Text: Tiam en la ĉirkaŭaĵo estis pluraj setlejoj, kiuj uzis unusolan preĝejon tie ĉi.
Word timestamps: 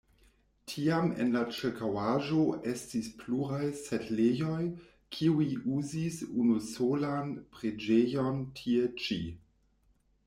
Tiam 0.69 1.09
en 1.25 1.33
la 1.33 1.41
ĉirkaŭaĵo 1.57 2.45
estis 2.71 3.09
pluraj 3.19 3.61
setlejoj, 3.81 4.57
kiuj 5.17 5.47
uzis 5.77 6.19
unusolan 6.45 7.33
preĝejon 7.59 8.43
tie 8.63 8.91
ĉi. 9.07 9.21